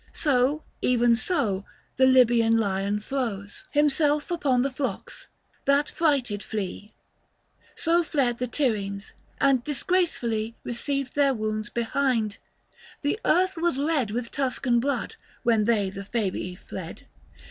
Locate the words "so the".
1.15-2.07